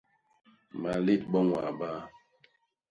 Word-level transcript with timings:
Malét 0.81 1.21
bo 1.31 1.39
ñwaa 1.47 1.69
baa! 1.79 1.99